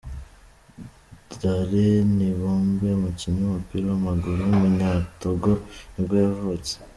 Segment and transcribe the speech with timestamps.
[1.39, 1.85] Daré
[2.17, 5.51] Nibombé, umukinnyi w’umupira w’amaguru w’umunyatogo
[5.93, 6.73] nibwo yavutse.